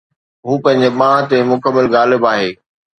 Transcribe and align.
هو 0.47 0.53
پنهنجي 0.63 0.89
ٻانهن 0.99 1.23
تي 1.29 1.37
مڪمل 1.51 1.85
غالب 1.95 2.21
آهي 2.31 2.49